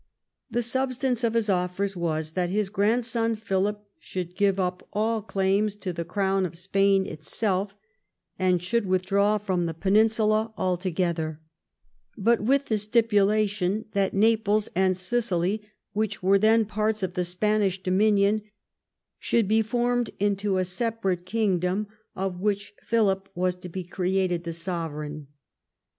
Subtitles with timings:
[0.49, 5.75] The substance of his offers was that his grandson, Philip, should give up all claims
[5.75, 7.75] to the crown of Spain itself,
[8.39, 11.39] and should withdraw from the Peninsula altogether,
[12.17, 15.61] but with the stipulation that Naples and Sicily,
[15.93, 18.41] which were then parts of the Span ish dominion,
[19.19, 24.45] should be formed into a separate king dom, of which Philip was to be created
[24.45, 25.27] the sovereign.